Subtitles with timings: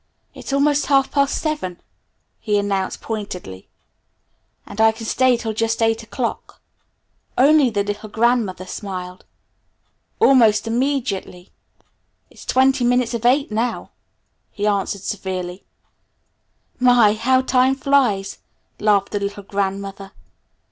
[0.33, 1.79] "It's almost half past seven,"
[2.39, 3.67] he announced pointedly,
[4.65, 6.59] "and I can stay till just eight o'clock."
[7.37, 9.25] Only the little grandmother smiled.
[10.19, 11.51] Almost immediately:
[12.31, 13.91] "It's twenty minutes of eight now!"
[14.49, 15.65] he announced severely.
[16.79, 18.39] "My, how time flies!"
[18.79, 20.13] laughed the little grandmother.